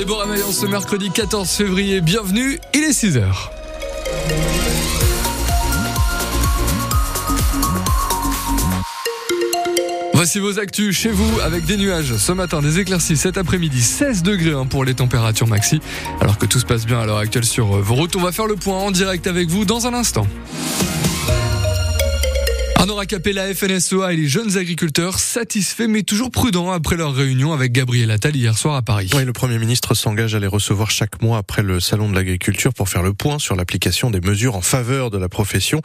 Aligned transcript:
Allez, 0.00 0.08
bon 0.08 0.16
ce 0.50 0.64
mercredi 0.64 1.10
14 1.10 1.46
février. 1.50 2.00
Bienvenue, 2.00 2.58
il 2.72 2.84
est 2.84 2.98
6h. 2.98 3.22
Voici 10.14 10.38
vos 10.38 10.58
actus 10.58 10.96
chez 10.96 11.10
vous 11.10 11.40
avec 11.40 11.66
des 11.66 11.76
nuages. 11.76 12.16
Ce 12.16 12.32
matin, 12.32 12.62
des 12.62 12.78
éclaircies 12.78 13.18
cet 13.18 13.36
après-midi, 13.36 13.82
16 13.82 14.22
degrés 14.22 14.52
hein, 14.52 14.64
pour 14.64 14.86
les 14.86 14.94
températures 14.94 15.46
maxi. 15.46 15.80
Alors 16.22 16.38
que 16.38 16.46
tout 16.46 16.60
se 16.60 16.64
passe 16.64 16.86
bien 16.86 17.00
à 17.00 17.04
l'heure 17.04 17.18
actuelle 17.18 17.44
sur 17.44 17.76
euh, 17.76 17.82
vos 17.82 17.96
routes, 17.96 18.16
on 18.16 18.22
va 18.22 18.32
faire 18.32 18.46
le 18.46 18.56
point 18.56 18.78
en 18.78 18.90
direct 18.90 19.26
avec 19.26 19.50
vous 19.50 19.66
dans 19.66 19.86
un 19.86 19.92
instant. 19.92 20.26
Arnaud 22.80 22.96
la 22.96 23.54
FNSEA 23.54 24.14
et 24.14 24.16
les 24.16 24.26
jeunes 24.26 24.56
agriculteurs 24.56 25.18
satisfaits 25.18 25.86
mais 25.86 26.02
toujours 26.02 26.30
prudents 26.30 26.70
après 26.70 26.96
leur 26.96 27.14
réunion 27.14 27.52
avec 27.52 27.72
Gabriel 27.72 28.10
Attal 28.10 28.34
hier 28.34 28.56
soir 28.56 28.74
à 28.74 28.80
Paris. 28.80 29.10
Oui, 29.14 29.26
le 29.26 29.34
Premier 29.34 29.58
ministre 29.58 29.92
s'engage 29.92 30.34
à 30.34 30.38
les 30.38 30.46
recevoir 30.46 30.90
chaque 30.90 31.20
mois 31.20 31.36
après 31.36 31.62
le 31.62 31.78
Salon 31.78 32.08
de 32.08 32.14
l'agriculture 32.14 32.72
pour 32.72 32.88
faire 32.88 33.02
le 33.02 33.12
point 33.12 33.38
sur 33.38 33.54
l'application 33.54 34.10
des 34.10 34.22
mesures 34.22 34.56
en 34.56 34.62
faveur 34.62 35.10
de 35.10 35.18
la 35.18 35.28
profession. 35.28 35.82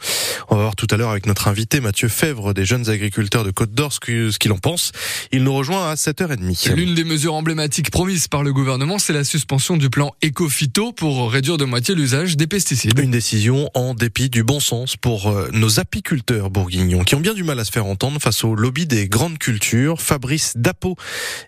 On 0.48 0.56
va 0.56 0.62
voir 0.62 0.74
tout 0.74 0.86
à 0.90 0.96
l'heure 0.96 1.10
avec 1.10 1.26
notre 1.26 1.48
invité 1.48 1.80
Mathieu 1.80 2.08
Fèvre 2.08 2.54
des 2.54 2.64
jeunes 2.64 2.88
agriculteurs 2.88 3.44
de 3.44 3.50
Côte 3.50 3.72
d'Or 3.72 3.92
ce 3.92 4.38
qu'il 4.38 4.52
en 4.52 4.58
pense. 4.58 4.92
Il 5.32 5.44
nous 5.44 5.52
rejoint 5.52 5.90
à 5.90 5.96
7h30. 5.96 6.72
L'une 6.72 6.94
des 6.94 7.04
mesures 7.04 7.34
emblématiques 7.34 7.90
promises 7.90 8.26
par 8.26 8.42
le 8.42 8.54
gouvernement, 8.54 8.98
c'est 8.98 9.12
la 9.12 9.24
suspension 9.24 9.76
du 9.76 9.90
plan 9.90 10.14
Ecofito 10.24 10.92
pour 10.92 11.30
réduire 11.30 11.58
de 11.58 11.66
moitié 11.66 11.94
l'usage 11.94 12.38
des 12.38 12.46
pesticides. 12.46 12.98
Une 12.98 13.10
décision 13.10 13.68
en 13.74 13.92
dépit 13.92 14.30
du 14.30 14.44
bon 14.44 14.60
sens 14.60 14.96
pour 14.96 15.28
euh, 15.28 15.50
nos 15.52 15.78
apiculteurs 15.78 16.48
bourguignons 16.48 16.85
qui 16.86 17.14
ont 17.14 17.20
bien 17.20 17.34
du 17.34 17.42
mal 17.42 17.58
à 17.58 17.64
se 17.64 17.72
faire 17.72 17.86
entendre 17.86 18.20
face 18.20 18.44
au 18.44 18.54
lobby 18.54 18.86
des 18.86 19.08
grandes 19.08 19.38
cultures. 19.38 20.00
Fabrice 20.00 20.52
Dapo 20.56 20.96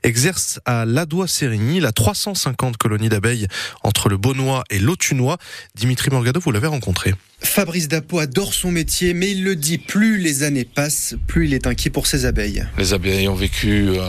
exerce 0.02 0.60
à 0.64 0.84
Ladois-Sérigny 0.84 1.80
la 1.80 1.92
350 1.92 2.76
colonies 2.76 3.08
d'abeilles 3.08 3.46
entre 3.82 4.08
le 4.08 4.16
Beaunois 4.16 4.64
et 4.70 4.78
l'Autunois. 4.78 5.38
Dimitri 5.74 6.10
Morgado, 6.10 6.40
vous 6.40 6.50
l'avez 6.50 6.66
rencontré. 6.66 7.14
Fabrice 7.40 7.86
Dapo 7.86 8.18
adore 8.18 8.52
son 8.52 8.72
métier, 8.72 9.14
mais 9.14 9.30
il 9.30 9.44
le 9.44 9.54
dit, 9.54 9.78
plus 9.78 10.18
les 10.18 10.42
années 10.42 10.64
passent, 10.64 11.14
plus 11.28 11.46
il 11.46 11.54
est 11.54 11.68
inquiet 11.68 11.88
pour 11.88 12.08
ses 12.08 12.26
abeilles. 12.26 12.66
Les 12.76 12.94
abeilles 12.94 13.28
ont 13.28 13.36
vécu 13.36 13.90
euh, 13.90 14.02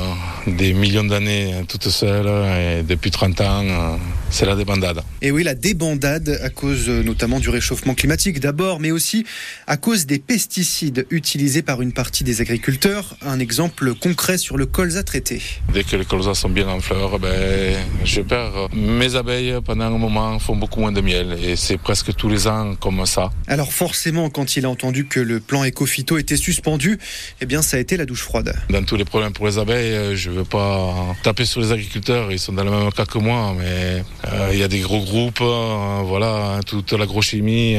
des 0.48 0.74
millions 0.74 1.04
d'années 1.04 1.54
hein, 1.54 1.64
toutes 1.68 1.90
seules, 1.90 2.28
et 2.28 2.82
depuis 2.82 3.12
30 3.12 3.42
ans, 3.42 3.66
euh, 3.66 3.98
c'est 4.32 4.48
la 4.48 4.56
débandade. 4.56 5.02
Et 5.22 5.30
oui, 5.30 5.44
la 5.44 5.54
débandade 5.54 6.40
à 6.42 6.50
cause 6.50 6.90
euh, 6.90 7.04
notamment 7.04 7.40
du 7.40 7.50
réchauffement 7.50 7.94
climatique 7.94 8.40
d'abord, 8.40 8.80
mais 8.80 8.90
aussi 8.90 9.26
à 9.68 9.78
cause 9.78 10.08
des 10.08 10.18
pesticides 10.18 11.06
utilisés 11.12 11.62
par 11.62 11.84
une 11.84 11.94
partie 11.94 12.24
des 12.24 12.42
agriculteurs. 12.42 13.16
Un 13.22 13.40
exemple 13.40 13.94
concret 13.94 14.40
sur 14.40 14.58
le 14.58 14.66
colza 14.66 15.04
traité. 15.04 15.40
Dès 15.72 15.84
que 15.84 15.96
les 15.96 16.06
colzas 16.06 16.34
sont 16.34 16.50
bien 16.50 16.68
en 16.68 16.80
fleurs, 16.80 17.20
ben, 17.20 17.78
je 18.04 18.22
perds. 18.22 18.70
Mes 18.74 19.16
abeilles, 19.16 19.60
pendant 19.64 19.86
un 19.86 19.98
moment, 19.98 20.40
font 20.40 20.56
beaucoup 20.56 20.80
moins 20.80 20.92
de 20.92 21.02
miel, 21.02 21.38
et 21.44 21.56
c'est 21.56 21.78
presque 21.78 22.16
tous 22.16 22.30
les 22.30 22.48
ans 22.48 22.74
comme 22.80 23.06
ça. 23.06 23.19
Alors 23.48 23.74
forcément, 23.74 24.30
quand 24.30 24.56
il 24.56 24.66
a 24.66 24.70
entendu 24.70 25.06
que 25.06 25.20
le 25.20 25.40
plan 25.40 25.66
Ecofito 25.66 26.18
était 26.18 26.38
suspendu, 26.38 27.00
eh 27.42 27.46
bien 27.46 27.62
ça 27.62 27.78
a 27.78 27.80
été 27.80 27.98
la 27.98 28.06
douche 28.06 28.22
froide. 28.24 28.56
Dans 28.70 28.84
tous 28.84 28.96
les 28.96 29.06
problèmes 29.06 29.34
pour 29.34 29.48
les 29.48 29.58
abeilles, 29.58 29.94
euh, 29.94 30.16
je 30.16 30.30
ne 30.30 30.36
veux 30.36 30.46
pas 30.46 31.16
taper 31.24 31.46
sur 31.46 31.62
les 31.62 31.72
agriculteurs, 31.72 32.32
ils 32.32 32.40
sont 32.40 32.54
dans 32.54 32.64
le 32.64 32.72
même 32.72 32.92
cas 32.92 33.06
que 33.06 33.18
moi, 33.18 33.56
mais 33.58 34.04
euh, 34.32 34.50
il 34.54 34.60
y 34.60 34.64
a 34.64 34.68
des 34.68 34.80
gros 34.80 35.04
groupes, 35.04 35.42
euh, 35.42 36.02
voilà, 36.06 36.60
toute 36.66 36.94
l'agrochimie. 36.94 37.78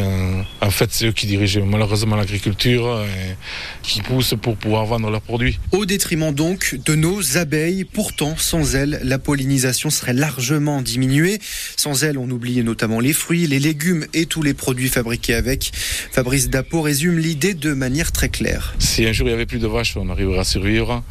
en 0.60 0.70
fait, 0.70 0.90
c'est 0.92 1.06
eux 1.06 1.12
qui 1.12 1.26
dirigent 1.26 1.64
malheureusement 1.64 2.16
l'agriculture 2.16 3.02
et 3.04 3.36
qui 3.82 4.02
poussent 4.02 4.34
pour 4.40 4.56
pouvoir 4.56 4.84
vendre 4.86 5.10
leurs 5.10 5.22
produits. 5.22 5.58
Au 5.72 5.86
détriment 5.86 6.32
donc 6.32 6.76
de 6.84 6.94
nos 6.94 7.38
abeilles, 7.38 7.84
pourtant 7.84 8.34
sans 8.36 8.74
elles, 8.74 9.00
la 9.04 9.18
pollinisation 9.18 9.90
serait 9.90 10.12
largement 10.12 10.82
diminuée. 10.82 11.38
Sans 11.76 12.04
elles, 12.04 12.18
on 12.18 12.28
oublie 12.30 12.62
notamment 12.62 13.00
les 13.00 13.12
fruits, 13.12 13.46
les 13.46 13.58
légumes 13.58 14.06
et 14.14 14.26
tous 14.26 14.42
les 14.42 14.54
produits 14.54 14.88
fabriqués 14.88 15.29
avec. 15.34 15.72
Fabrice 15.74 16.48
Dapo 16.48 16.82
résume 16.82 17.18
l'idée 17.18 17.54
de 17.54 17.72
manière 17.72 18.12
très 18.12 18.28
claire. 18.28 18.74
Si 18.78 19.06
un 19.06 19.12
jour 19.12 19.26
il 19.26 19.30
n'y 19.30 19.34
avait 19.34 19.46
plus 19.46 19.58
de 19.58 19.66
vaches, 19.66 19.96
on 19.96 20.08
arriverait 20.08 20.38
à 20.38 20.44
survivre. 20.44 21.02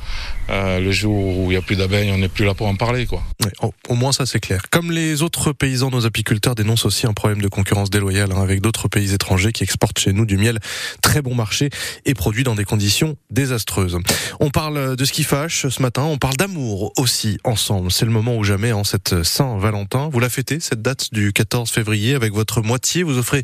Euh, 0.50 0.80
le 0.80 0.92
jour 0.92 1.38
où 1.38 1.44
il 1.46 1.50
n'y 1.50 1.56
a 1.56 1.62
plus 1.62 1.76
d'abeilles, 1.76 2.12
on 2.12 2.18
n'est 2.18 2.30
plus 2.30 2.46
là 2.46 2.54
pour 2.54 2.68
en 2.68 2.76
parler. 2.76 3.06
Quoi. 3.06 3.24
au, 3.62 3.96
moins 3.96 4.12
ça 4.12 4.26
c'est 4.26 4.40
clair. 4.40 4.64
Comme 4.72 4.92
les 4.92 5.22
autres 5.22 5.52
paysans, 5.52 5.92
nos 5.92 6.06
apiculteurs 6.06 6.56
dénoncent 6.56 6.86
aussi 6.86 7.06
un 7.06 7.14
problème 7.14 7.42
de 7.42 7.48
concurrence 7.48 7.90
déloyale 7.90 8.32
hein, 8.32 8.42
avec 8.42 8.62
d'autres 8.62 8.88
pays 8.88 9.14
étrangers 9.14 9.52
qui 9.52 9.64
exportent 9.64 10.00
chez 10.00 10.14
nous 10.14 10.26
du 10.26 10.38
miel 10.38 10.60
très 11.02 11.22
bon 11.22 11.36
marché 11.36 11.70
et 12.06 12.14
produit 12.14 12.44
dans 12.44 12.56
des 12.56 12.66
conditions 12.66 13.16
désastreuses. 13.30 13.98
On 14.40 14.50
parle 14.50 14.96
de 14.96 15.06
ce 15.06 15.12
qui 15.12 15.24
fâche 15.24 15.68
ce 15.68 15.82
matin, 15.82 16.04
on 16.04 16.18
parle 16.18 16.36
d'amour 16.36 16.94
aussi 16.98 17.38
ensemble. 17.44 17.92
C'est 17.92 18.06
le 18.06 18.12
moment 18.12 18.36
ou 18.36 18.44
jamais 18.44 18.72
en 18.72 18.84
cette 18.84 19.24
Saint-Valentin. 19.24 20.10
Vous 20.12 20.20
la 20.20 20.30
fêtez 20.30 20.60
cette 20.60 20.82
date 20.82 21.14
du 21.14 21.34
14 21.34 21.70
février 21.70 22.16
avec 22.16 22.34
votre 22.34 22.62
moitié. 22.62 23.04
Vous 23.04 23.18
offrez 23.18 23.44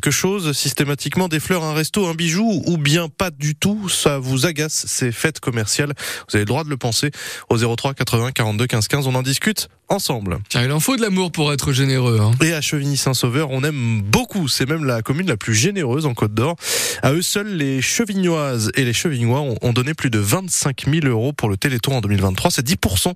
quelque 0.00 0.12
chose 0.12 0.52
systématiquement, 0.52 1.26
des 1.28 1.40
fleurs, 1.40 1.64
un 1.64 1.74
resto, 1.74 2.06
un 2.06 2.14
bijou 2.14 2.62
ou 2.66 2.78
bien 2.78 3.08
pas 3.08 3.30
du 3.30 3.56
tout. 3.56 3.88
Ça 3.88 4.18
vous 4.18 4.46
agace 4.46 4.86
ces 4.86 5.10
fêtes 5.10 5.40
commerciales. 5.40 5.92
Vous 6.28 6.36
avez 6.36 6.42
le 6.42 6.46
droit 6.46 6.62
de 6.62 6.70
le 6.70 6.76
penser 6.76 7.10
au 7.48 7.58
03 7.58 7.94
80 7.94 8.32
42 8.32 8.66
15 8.66 8.88
15. 8.88 9.06
On 9.08 9.14
en 9.14 9.22
discute 9.22 9.68
ensemble. 9.88 10.38
Tiens, 10.48 10.64
il 10.64 10.72
en 10.72 10.80
faut 10.80 10.96
de 10.96 11.02
l'amour 11.02 11.32
pour 11.32 11.52
être 11.52 11.72
généreux. 11.72 12.18
Hein. 12.20 12.32
Et 12.42 12.52
à 12.52 12.60
Chevigny-Saint-Sauveur, 12.60 13.50
on 13.50 13.64
aime 13.64 14.02
beaucoup. 14.02 14.48
C'est 14.48 14.68
même 14.68 14.84
la 14.84 15.02
commune 15.02 15.26
la 15.26 15.36
plus 15.36 15.54
généreuse 15.54 16.06
en 16.06 16.14
Côte 16.14 16.34
d'Or. 16.34 16.56
À 17.02 17.12
eux 17.12 17.22
seuls, 17.22 17.48
les 17.48 17.80
Chevignoises 17.80 18.70
et 18.74 18.84
les 18.84 18.92
Chevignois 18.92 19.40
ont, 19.62 19.72
donné 19.72 19.94
plus 19.94 20.10
de 20.10 20.18
25 20.18 20.86
000 20.90 21.06
euros 21.06 21.32
pour 21.32 21.48
le 21.48 21.56
Téléthon 21.56 21.96
en 21.96 22.00
2023. 22.00 22.50
C'est 22.50 22.66
10% 22.66 23.14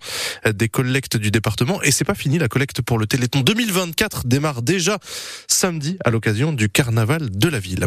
des 0.55 0.69
collectes 0.69 1.17
du 1.17 1.31
département. 1.31 1.83
Et 1.83 1.91
c'est 1.91 2.05
pas 2.05 2.15
fini. 2.15 2.39
La 2.39 2.49
collecte 2.49 2.83
pour 2.83 2.99
le 2.99 3.07
Téléthon 3.07 3.41
2024 3.41 4.27
démarre 4.27 4.63
déjà 4.63 4.99
samedi 5.49 5.97
à 6.05 6.11
l'occasion 6.11 6.53
du 6.53 6.69
carnaval 6.69 7.31
de 7.31 7.49
la 7.49 7.59
ville. 7.59 7.87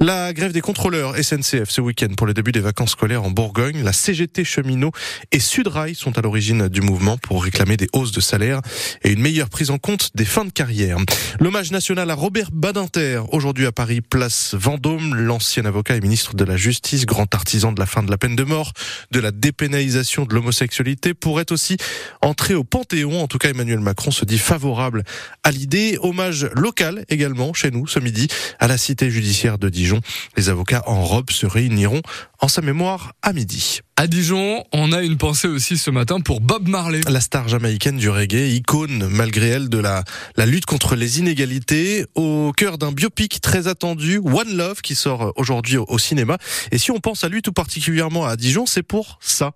La 0.00 0.32
grève 0.32 0.52
des 0.52 0.60
contrôleurs 0.60 1.16
SNCF 1.16 1.70
ce 1.70 1.80
week-end 1.80 2.08
pour 2.16 2.26
le 2.26 2.34
début 2.34 2.52
des 2.52 2.60
vacances 2.60 2.92
scolaires 2.92 3.24
en 3.24 3.30
Bourgogne. 3.30 3.82
La 3.82 3.92
CGT 3.92 4.44
cheminot 4.44 4.90
et 5.32 5.40
Sudrail 5.40 5.94
sont 5.94 6.18
à 6.18 6.22
l'origine 6.22 6.68
du 6.68 6.80
mouvement 6.80 7.18
pour 7.18 7.44
réclamer 7.44 7.76
des 7.76 7.88
hausses 7.92 8.12
de 8.12 8.15
salaire 8.20 8.60
et 9.02 9.12
une 9.12 9.20
meilleure 9.20 9.48
prise 9.48 9.70
en 9.70 9.78
compte 9.78 10.10
des 10.14 10.24
fins 10.24 10.44
de 10.44 10.50
carrière. 10.50 10.98
L'hommage 11.40 11.70
national 11.70 12.10
à 12.10 12.14
Robert 12.14 12.50
Badinter, 12.52 13.22
aujourd'hui 13.32 13.66
à 13.66 13.72
Paris, 13.72 14.00
place 14.00 14.54
Vendôme, 14.54 15.14
l'ancien 15.14 15.64
avocat 15.64 15.96
et 15.96 16.00
ministre 16.00 16.34
de 16.34 16.44
la 16.44 16.56
Justice, 16.56 17.06
grand 17.06 17.32
artisan 17.34 17.72
de 17.72 17.80
la 17.80 17.86
fin 17.86 18.02
de 18.02 18.10
la 18.10 18.18
peine 18.18 18.36
de 18.36 18.44
mort, 18.44 18.72
de 19.10 19.20
la 19.20 19.30
dépénalisation 19.30 20.24
de 20.24 20.34
l'homosexualité, 20.34 21.14
pourrait 21.14 21.50
aussi 21.52 21.76
entrer 22.22 22.54
au 22.54 22.64
Panthéon. 22.64 23.22
En 23.22 23.28
tout 23.28 23.38
cas, 23.38 23.50
Emmanuel 23.50 23.80
Macron 23.80 24.10
se 24.10 24.24
dit 24.24 24.38
favorable 24.38 25.04
à 25.42 25.50
l'idée. 25.50 25.98
Hommage 26.00 26.48
local 26.54 27.04
également 27.08 27.52
chez 27.52 27.70
nous 27.70 27.86
ce 27.86 27.98
midi 27.98 28.28
à 28.58 28.68
la 28.68 28.78
cité 28.78 29.10
judiciaire 29.10 29.58
de 29.58 29.68
Dijon. 29.68 30.00
Les 30.36 30.48
avocats 30.48 30.82
en 30.86 31.04
robe 31.04 31.30
se 31.30 31.46
réuniront 31.46 32.02
en 32.40 32.48
sa 32.48 32.62
mémoire 32.62 33.12
à 33.22 33.32
midi. 33.32 33.80
À 33.98 34.08
Dijon, 34.08 34.62
on 34.74 34.92
a 34.92 35.00
une 35.00 35.16
pensée 35.16 35.48
aussi 35.48 35.78
ce 35.78 35.90
matin 35.90 36.20
pour 36.20 36.42
Bob 36.42 36.68
Marley. 36.68 37.00
La 37.08 37.20
star 37.22 37.48
jamaïcaine 37.48 37.96
du 37.96 38.10
reggae, 38.10 38.54
icône 38.54 39.08
malgré 39.10 39.48
elle 39.48 39.70
de 39.70 39.78
la, 39.78 40.04
la 40.36 40.44
lutte 40.44 40.66
contre 40.66 40.96
les 40.96 41.18
inégalités, 41.18 42.04
au 42.14 42.52
cœur 42.54 42.76
d'un 42.76 42.92
biopic 42.92 43.40
très 43.40 43.68
attendu, 43.68 44.18
One 44.18 44.54
Love, 44.54 44.82
qui 44.82 44.94
sort 44.94 45.32
aujourd'hui 45.36 45.78
au 45.78 45.98
cinéma. 45.98 46.36
Et 46.72 46.78
si 46.78 46.90
on 46.90 47.00
pense 47.00 47.24
à 47.24 47.30
lui 47.30 47.40
tout 47.40 47.52
particulièrement 47.52 48.26
à 48.26 48.36
Dijon, 48.36 48.66
c'est 48.66 48.82
pour 48.82 49.18
ça. 49.22 49.52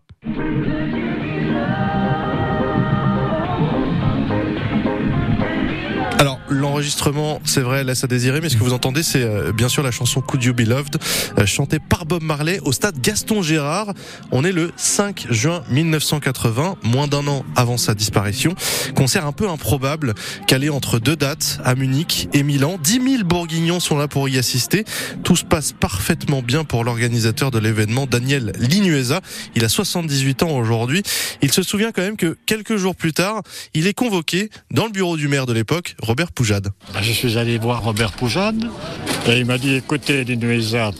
L'enregistrement, 6.60 7.41
c'est 7.44 7.60
vrai, 7.60 7.82
laisse 7.82 8.04
à 8.04 8.06
désirer, 8.06 8.41
mais 8.41 8.48
ce 8.48 8.56
que 8.56 8.62
vous 8.62 8.72
entendez, 8.72 9.03
c'est 9.03 9.22
euh, 9.22 9.53
bien 9.53 9.69
sûr 9.69 9.82
la 9.82 9.91
chanson 9.91 10.21
Could 10.21 10.44
You 10.44 10.54
Be 10.54 10.60
Loved, 10.60 10.98
euh, 11.38 11.47
chantée 11.47 11.78
par 11.78 12.06
Bob 12.06 12.22
Marley 12.22 12.60
au 12.62 12.72
stade 12.72 13.00
Gaston 13.00 13.43
Gérard. 13.43 13.93
On 14.31 14.44
est 14.44 14.53
le 14.53 14.71
5 14.76 15.26
juin 15.31 15.62
1980, 15.71 16.76
moins 16.82 17.09
d'un 17.09 17.26
an 17.26 17.44
avant 17.56 17.78
sa 17.78 17.94
disparition. 17.94 18.54
Concert 18.94 19.26
un 19.26 19.32
peu 19.32 19.48
improbable, 19.48 20.15
calé 20.47 20.68
entre 20.68 20.98
deux 20.98 21.16
dates, 21.16 21.60
à 21.65 21.74
Munich 21.74 22.28
et 22.33 22.42
Milan. 22.42 22.78
10 22.83 22.92
000 23.16 23.24
bourguignons 23.24 23.80
sont 23.80 23.97
là 23.97 24.06
pour 24.06 24.28
y 24.28 24.39
assister. 24.39 24.84
Tout 25.24 25.36
se 25.36 25.45
passe 25.45 25.72
parfaitement 25.72 26.42
bien 26.42 26.65
pour 26.65 26.84
l'organisateur 26.84 27.51
de 27.51 27.59
l'événement, 27.59 28.06
Daniel 28.06 28.53
Linueza. 28.59 29.21
Il 29.56 29.65
a 29.65 29.68
78 29.68 30.42
ans 30.42 30.51
aujourd'hui. 30.51 31.03
Il 31.42 31.53
se 31.53 31.63
souvient 31.63 31.91
quand 31.91 32.03
même 32.03 32.16
que 32.16 32.36
quelques 32.47 32.77
jours 32.77 32.95
plus 32.95 33.13
tard, 33.13 33.42
il 33.72 33.86
est 33.86 33.95
convoqué 33.95 34.51
dans 34.71 34.84
le 34.84 34.92
bureau 34.92 35.16
du 35.16 35.27
maire 35.27 35.47
de 35.47 35.53
l'époque, 35.53 35.97
Robert 36.03 36.33
Ben, 36.51 37.01
je 37.01 37.13
suis 37.13 37.39
allé 37.39 37.59
voir 37.59 37.85
Robert 37.85 38.11
Poujade 38.11 38.65
et 39.29 39.39
il 39.39 39.45
m'a 39.45 39.57
dit 39.57 39.77
écoutez, 39.77 40.25
Linueza, 40.25 40.91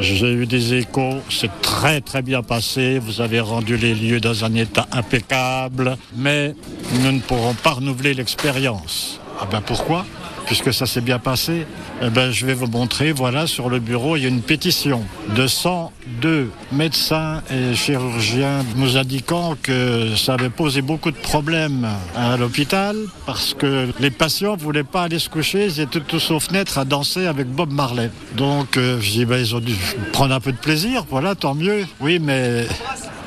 j'ai 0.00 0.32
eu 0.32 0.44
des 0.46 0.74
échos, 0.74 1.20
c'est 1.30 1.50
très 1.62 2.00
très 2.00 2.20
bien 2.20 2.42
passé, 2.42 2.98
vous 2.98 3.20
avez 3.20 3.38
rendu 3.38 3.76
les 3.76 3.94
lieux 3.94 4.18
dans 4.18 4.44
un 4.44 4.54
état 4.54 4.88
impeccable, 4.90 5.96
mais 6.16 6.56
nous 7.00 7.12
ne 7.12 7.20
pourrons 7.20 7.54
pas 7.54 7.74
renouveler 7.74 8.12
l'expérience. 8.12 9.20
Ah 9.40 9.46
ben 9.48 9.60
pourquoi? 9.60 10.04
Puisque 10.46 10.72
ça 10.72 10.86
s'est 10.86 11.00
bien 11.00 11.18
passé, 11.18 11.66
eh 12.02 12.08
ben, 12.08 12.30
je 12.30 12.46
vais 12.46 12.54
vous 12.54 12.66
montrer, 12.66 13.12
voilà, 13.12 13.46
sur 13.46 13.68
le 13.68 13.78
bureau, 13.78 14.16
il 14.16 14.22
y 14.22 14.26
a 14.26 14.28
une 14.28 14.42
pétition 14.42 15.02
de 15.34 15.46
102 15.46 16.50
médecins 16.72 17.42
et 17.50 17.74
chirurgiens 17.74 18.64
nous 18.76 18.96
indiquant 18.96 19.56
que 19.60 20.14
ça 20.16 20.34
avait 20.34 20.50
posé 20.50 20.82
beaucoup 20.82 21.10
de 21.10 21.16
problèmes 21.16 21.86
à 22.16 22.36
l'hôpital 22.36 22.96
parce 23.26 23.54
que 23.54 23.88
les 23.98 24.10
patients 24.10 24.56
ne 24.56 24.60
voulaient 24.62 24.84
pas 24.84 25.02
aller 25.02 25.18
se 25.18 25.28
coucher, 25.28 25.66
ils 25.66 25.80
étaient 25.80 26.00
tous 26.00 26.30
aux 26.30 26.40
fenêtres 26.40 26.78
à 26.78 26.84
danser 26.84 27.26
avec 27.26 27.48
Bob 27.48 27.72
Marley. 27.72 28.10
Donc, 28.36 28.76
euh, 28.76 29.00
je 29.00 29.10
dis, 29.10 29.24
ben, 29.24 29.38
ils 29.38 29.54
ont 29.54 29.60
dû 29.60 29.74
prendre 30.12 30.34
un 30.34 30.40
peu 30.40 30.52
de 30.52 30.56
plaisir, 30.56 31.04
voilà, 31.10 31.34
tant 31.34 31.54
mieux. 31.54 31.84
Oui, 32.00 32.18
mais 32.20 32.66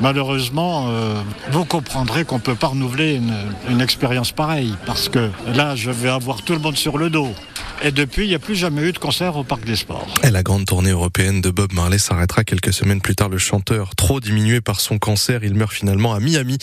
malheureusement, 0.01 0.87
euh, 0.89 1.21
vous 1.51 1.65
comprendrez 1.65 2.25
qu'on 2.25 2.35
ne 2.35 2.41
peut 2.41 2.55
pas 2.55 2.67
renouveler 2.67 3.15
une, 3.15 3.33
une 3.69 3.81
expérience 3.81 4.31
pareille 4.31 4.75
parce 4.85 5.09
que 5.09 5.29
là, 5.55 5.75
je 5.75 5.91
vais 5.91 6.09
avoir 6.09 6.41
tout 6.41 6.53
le 6.53 6.59
monde 6.59 6.77
sur 6.77 6.97
le 6.97 7.09
dos. 7.09 7.29
Et 7.81 7.91
depuis, 7.91 8.25
il 8.25 8.29
n'y 8.29 8.35
a 8.35 8.39
plus 8.39 8.55
jamais 8.55 8.81
eu 8.81 8.91
de 8.91 8.97
concert 8.97 9.37
au 9.37 9.45
Parc 9.45 9.63
des 9.63 9.77
Sports. 9.77 10.13
Et 10.23 10.31
la 10.31 10.43
grande 10.43 10.65
tournée 10.65 10.89
européenne 10.89 11.39
de 11.39 11.49
Bob 11.49 11.71
Marley 11.71 11.97
s'arrêtera 11.97 12.43
quelques 12.43 12.73
semaines 12.73 12.99
plus 12.99 13.15
tard. 13.15 13.29
Le 13.29 13.37
chanteur, 13.37 13.95
trop 13.95 14.19
diminué 14.19 14.59
par 14.59 14.81
son 14.81 14.97
cancer, 14.97 15.45
il 15.45 15.53
meurt 15.53 15.71
finalement 15.71 16.13
à 16.13 16.19
Miami 16.19 16.57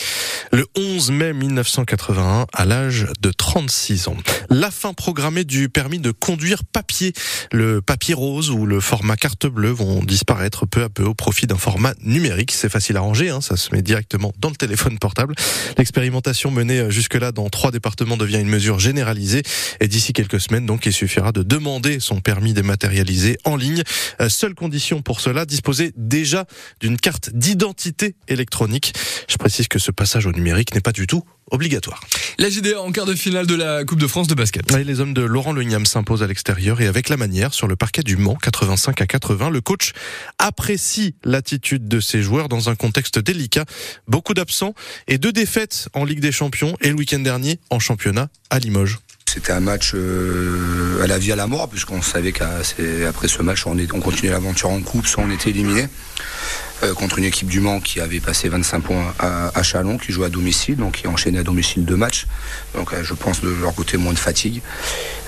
le 0.52 0.66
11 0.76 1.10
mai 1.12 1.32
1981 1.32 2.46
à 2.52 2.64
l'âge 2.66 3.06
de 3.20 3.30
36 3.30 4.08
ans. 4.08 4.16
La 4.50 4.70
fin 4.70 4.92
programmée 4.92 5.44
du 5.44 5.70
permis 5.70 6.00
de 6.00 6.10
conduire 6.10 6.64
papier. 6.64 7.14
Le 7.50 7.80
papier 7.80 8.12
rose 8.12 8.50
ou 8.50 8.66
le 8.66 8.80
format 8.80 9.16
carte 9.16 9.46
bleue 9.46 9.70
vont 9.70 10.02
disparaître 10.02 10.66
peu 10.66 10.82
à 10.82 10.90
peu 10.90 11.04
au 11.04 11.14
profit 11.14 11.46
d'un 11.46 11.56
format 11.56 11.94
numérique. 12.02 12.52
C'est 12.52 12.68
facile 12.68 12.98
à 12.98 13.00
ranger, 13.00 13.30
hein, 13.30 13.40
ça 13.40 13.56
se 13.56 13.74
met 13.74 13.80
directement 13.80 14.34
dans 14.38 14.50
le 14.50 14.56
téléphone 14.56 14.98
portable. 14.98 15.34
L'expérimentation 15.78 16.50
menée 16.50 16.90
jusque-là 16.90 17.32
dans 17.32 17.48
trois 17.48 17.70
départements 17.70 18.18
devient 18.18 18.40
une 18.40 18.48
mesure 18.48 18.78
généralisée 18.78 19.42
et 19.80 19.88
d'ici 19.88 20.12
quelques 20.12 20.40
semaines, 20.40 20.66
donc, 20.66 20.84
il 20.84 20.92
suffira 21.06 21.30
de 21.30 21.44
demander 21.44 22.00
son 22.00 22.20
permis 22.20 22.52
dématérialisé 22.52 23.38
en 23.44 23.54
ligne. 23.54 23.82
Euh, 24.20 24.28
seule 24.28 24.54
condition 24.54 25.02
pour 25.02 25.20
cela, 25.20 25.46
disposer 25.46 25.92
déjà 25.96 26.46
d'une 26.80 26.98
carte 26.98 27.30
d'identité 27.32 28.16
électronique. 28.26 28.92
Je 29.28 29.36
précise 29.36 29.68
que 29.68 29.78
ce 29.78 29.92
passage 29.92 30.26
au 30.26 30.32
numérique 30.32 30.74
n'est 30.74 30.80
pas 30.80 30.92
du 30.92 31.06
tout 31.06 31.22
obligatoire. 31.52 32.00
La 32.38 32.50
JDA 32.50 32.80
en 32.80 32.90
quart 32.90 33.06
de 33.06 33.14
finale 33.14 33.46
de 33.46 33.54
la 33.54 33.84
Coupe 33.84 34.00
de 34.00 34.06
France 34.08 34.26
de 34.26 34.34
basket. 34.34 34.72
Les 34.72 34.98
hommes 34.98 35.14
de 35.14 35.22
Laurent 35.22 35.52
Legnam 35.52 35.86
s'imposent 35.86 36.24
à 36.24 36.26
l'extérieur 36.26 36.80
et 36.80 36.88
avec 36.88 37.08
la 37.08 37.16
manière 37.16 37.54
sur 37.54 37.68
le 37.68 37.76
parquet 37.76 38.02
du 38.02 38.16
Mans, 38.16 38.34
85 38.34 39.00
à 39.00 39.06
80. 39.06 39.50
Le 39.50 39.60
coach 39.60 39.92
apprécie 40.38 41.14
l'attitude 41.22 41.86
de 41.86 42.00
ses 42.00 42.20
joueurs 42.20 42.48
dans 42.48 42.68
un 42.68 42.74
contexte 42.74 43.20
délicat. 43.20 43.64
Beaucoup 44.08 44.34
d'absents 44.34 44.74
et 45.06 45.18
deux 45.18 45.32
défaites 45.32 45.88
en 45.94 46.04
Ligue 46.04 46.20
des 46.20 46.32
Champions 46.32 46.76
et 46.80 46.88
le 46.88 46.94
week-end 46.94 47.20
dernier 47.20 47.60
en 47.70 47.78
championnat 47.78 48.28
à 48.50 48.58
Limoges. 48.58 48.98
C'était 49.36 49.52
un 49.52 49.60
match 49.60 49.92
euh, 49.94 51.04
à 51.04 51.06
la 51.06 51.18
vie 51.18 51.30
à 51.30 51.36
la 51.36 51.46
mort, 51.46 51.68
puisqu'on 51.68 52.00
savait 52.00 52.32
qu'après 52.32 53.28
ce 53.28 53.42
match, 53.42 53.66
on, 53.66 53.76
continuait 54.00 54.32
l'aventure 54.32 54.70
en 54.70 54.80
coupe, 54.80 55.06
soit 55.06 55.22
on 55.22 55.30
était 55.30 55.50
éliminé. 55.50 55.88
Euh, 56.82 56.94
contre 56.94 57.18
une 57.18 57.24
équipe 57.24 57.48
du 57.48 57.60
Mans 57.60 57.80
qui 57.80 58.00
avait 58.00 58.20
passé 58.20 58.48
25 58.48 58.80
points 58.80 59.14
à, 59.18 59.62
Chalon, 59.62 59.98
qui 59.98 60.10
jouait 60.10 60.24
à 60.24 60.30
domicile, 60.30 60.76
donc 60.76 60.94
qui 60.94 61.06
enchaînait 61.06 61.40
à 61.40 61.42
domicile 61.42 61.84
deux 61.84 61.96
matchs. 61.96 62.26
Donc 62.74 62.94
euh, 62.94 63.04
je 63.04 63.12
pense 63.12 63.42
de 63.42 63.50
leur 63.50 63.74
côté 63.74 63.98
moins 63.98 64.14
de 64.14 64.18
fatigue. 64.18 64.62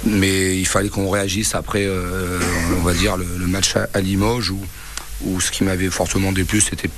Mais 0.07 0.59
il 0.59 0.67
fallait 0.67 0.89
qu'on 0.89 1.11
réagisse 1.11 1.55
après, 1.55 1.87
on 2.79 2.83
va 2.83 2.95
dire, 2.95 3.19
le, 3.19 3.47
match 3.47 3.75
à, 3.77 4.01
Limoges, 4.01 4.55
où, 5.21 5.39
ce 5.39 5.51
qui 5.51 5.65
m'avait 5.65 5.91
fortement 5.91 6.33
déplu, 6.33 6.63
c'était 6.63 6.89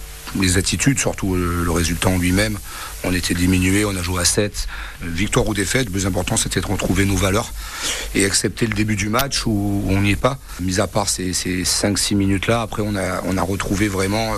les 0.40 0.58
attitudes, 0.58 1.00
surtout 1.00 1.34
le 1.34 1.70
résultat 1.72 2.08
en 2.08 2.18
lui-même. 2.18 2.56
On 3.04 3.14
était 3.14 3.34
diminué, 3.34 3.84
on 3.84 3.96
a 3.96 4.02
joué 4.02 4.20
à 4.20 4.24
7. 4.24 4.66
Victoire 5.02 5.48
ou 5.48 5.54
défaite, 5.54 5.86
le 5.86 5.92
plus 5.92 6.06
important 6.06 6.36
c'était 6.36 6.60
de 6.60 6.66
retrouver 6.66 7.04
nos 7.04 7.16
valeurs 7.16 7.52
et 8.14 8.24
accepter 8.24 8.66
le 8.66 8.74
début 8.74 8.96
du 8.96 9.08
match 9.08 9.46
où 9.46 9.84
on 9.88 10.00
n'y 10.00 10.10
est 10.10 10.16
pas. 10.16 10.38
Mis 10.60 10.80
à 10.80 10.86
part 10.86 11.08
ces, 11.08 11.32
ces 11.32 11.62
5-6 11.62 12.14
minutes-là, 12.14 12.62
après 12.62 12.82
on 12.84 12.96
a, 12.96 13.42
retrouvé 13.42 13.88
vraiment 13.88 14.34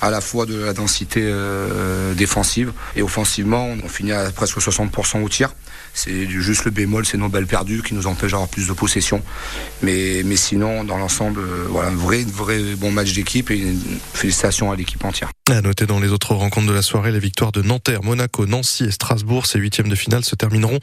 à 0.00 0.10
la 0.10 0.20
fois 0.20 0.46
de 0.46 0.56
la 0.56 0.72
densité 0.72 1.22
euh, 1.24 2.14
défensive 2.14 2.72
et 2.94 3.02
offensivement, 3.02 3.74
on 3.82 3.88
finit 3.88 4.12
à 4.12 4.30
presque 4.30 4.58
60% 4.58 5.22
au 5.22 5.28
tir. 5.28 5.50
C'est 5.94 6.28
juste 6.28 6.64
le 6.64 6.70
bémol, 6.70 7.04
c'est 7.04 7.18
nos 7.18 7.28
balles 7.28 7.46
perdues 7.46 7.82
qui 7.82 7.94
nous 7.94 8.06
empêchent 8.06 8.30
d'avoir 8.30 8.48
plus 8.48 8.68
de 8.68 8.72
possession. 8.72 9.22
Mais, 9.82 10.22
mais 10.24 10.36
sinon, 10.36 10.84
dans 10.84 10.98
l'ensemble, 10.98 11.40
euh, 11.40 11.66
voilà, 11.68 11.88
un 11.88 11.96
vrai, 11.96 12.22
vrai 12.22 12.60
bon 12.76 12.92
match 12.92 13.12
d'équipe 13.12 13.50
et 13.50 13.56
une 13.56 13.98
félicitations 14.14 14.70
à 14.70 14.76
l'équipe 14.76 15.04
entière. 15.04 15.30
À 15.50 15.62
noter 15.62 15.86
dans 15.86 15.98
les 15.98 16.10
autres 16.10 16.34
rencontres 16.34 16.66
de 16.66 16.74
la 16.74 16.82
soirée, 16.82 17.10
les 17.10 17.18
victoires 17.18 17.52
de 17.52 17.62
Nanterre, 17.62 18.02
Monaco, 18.02 18.46
Nancy 18.46 18.84
et 18.84 18.90
Strasbourg. 18.90 19.46
Ces 19.46 19.58
huitièmes 19.58 19.88
de 19.88 19.94
finale 19.94 20.22
se 20.22 20.34
termineront 20.34 20.78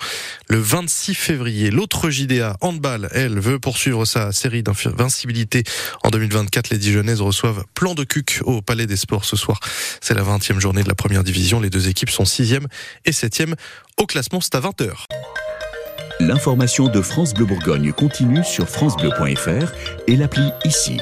le 0.50 0.58
26 0.58 1.14
février. 1.14 1.70
L'autre 1.70 2.10
JDA, 2.10 2.58
handball, 2.62 3.08
elle, 3.14 3.40
veut 3.40 3.60
poursuivre 3.60 4.06
sa 4.06 4.32
série 4.32 4.64
d'invincibilité. 4.64 5.64
En 6.04 6.10
2024, 6.10 6.72
les 6.72 6.80
Dijonnaises 6.80 7.22
reçoivent 7.22 7.64
plan 7.76 7.94
de 7.94 8.04
cuc 8.04 8.40
au 8.44 8.64
Palais 8.64 8.88
des 8.88 8.98
Sports 8.98 9.26
ce 9.26 9.36
soir. 9.36 9.60
C'est 10.02 10.16
la 10.16 10.24
20e 10.24 10.60
journée 10.60 10.82
de 10.82 10.90
la 10.90 10.96
première 10.96 11.24
division. 11.24 11.60
Les 11.60 11.70
deux 11.70 11.88
équipes 11.88 12.10
sont 12.10 12.24
6e 12.24 12.66
et 13.06 13.12
7e 13.12 13.54
au 13.98 14.08
classement. 14.08 14.42
C'est 14.42 14.56
à 14.56 14.62
20h. 14.62 14.94
L'information 16.20 16.88
de 16.88 17.02
France 17.02 17.36
Bleu 17.36 17.46
Bourgogne 17.46 17.94
continue 17.94 18.44
sur 18.44 18.68
francebleu.fr 18.68 19.72
et 20.08 20.16
l'appli 20.16 20.50
ici. 20.64 20.98